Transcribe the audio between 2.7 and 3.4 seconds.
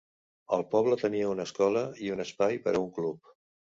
a un club.